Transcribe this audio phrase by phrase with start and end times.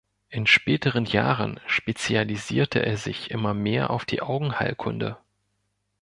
[0.29, 5.19] In späteren Jahren spezialisierte er sich immer mehr auf die Augenheilkunde.